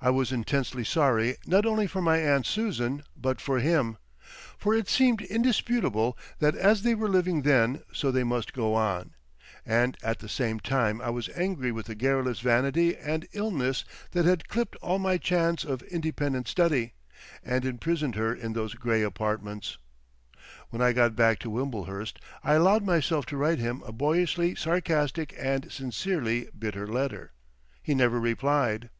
I 0.00 0.10
was 0.10 0.32
intensely 0.32 0.82
sorry 0.82 1.36
not 1.46 1.64
only 1.64 1.86
for 1.86 2.02
my 2.02 2.16
aunt 2.18 2.44
Susan 2.44 3.04
but 3.16 3.40
for 3.40 3.60
him—for 3.60 4.74
it 4.74 4.88
seemed 4.88 5.22
indisputable 5.22 6.18
that 6.40 6.56
as 6.56 6.82
they 6.82 6.92
were 6.96 7.08
living 7.08 7.42
then 7.42 7.84
so 7.92 8.10
they 8.10 8.24
must 8.24 8.52
go 8.52 8.74
on—and 8.74 9.96
at 10.02 10.18
the 10.18 10.28
same 10.28 10.58
time 10.58 11.00
I 11.00 11.10
was 11.10 11.28
angry 11.36 11.70
with 11.70 11.86
the 11.86 11.94
garrulous 11.94 12.40
vanity 12.40 12.96
and 12.96 13.28
illness 13.32 13.84
that 14.10 14.24
had 14.24 14.42
elipped 14.52 14.74
all 14.82 14.98
my 14.98 15.18
chance 15.18 15.62
of 15.64 15.82
independent 15.84 16.48
study, 16.48 16.94
and 17.40 17.64
imprisoned 17.64 18.16
her 18.16 18.34
in 18.34 18.54
those 18.54 18.74
grey 18.74 19.02
apartments. 19.02 19.78
When 20.70 20.82
I 20.82 20.92
got 20.92 21.14
back 21.14 21.38
to 21.38 21.48
Wimblehurst 21.48 22.18
I 22.42 22.54
allowed 22.54 22.82
myself 22.84 23.24
to 23.26 23.36
write 23.36 23.60
him 23.60 23.84
a 23.86 23.92
boyishly 23.92 24.56
sarcastic 24.56 25.32
and 25.38 25.70
sincerely 25.70 26.48
bitter 26.58 26.88
letter. 26.88 27.30
He 27.80 27.94
never 27.94 28.18
replied. 28.18 28.90